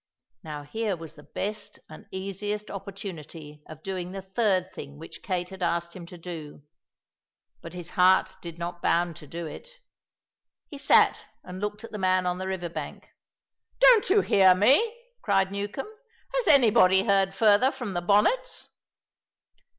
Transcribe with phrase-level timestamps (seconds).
[0.43, 5.49] Now here was the best and easiest opportunity of doing the third thing which Kate
[5.49, 6.63] had asked him to do;
[7.61, 9.69] but his heart did not bound to do it.
[10.69, 13.09] He sat and looked at the man on the river bank.
[13.79, 14.91] "Don't you hear me?"
[15.21, 15.93] cried Newcombe.
[16.33, 18.69] "Has anybody heard further from the Bonnets?"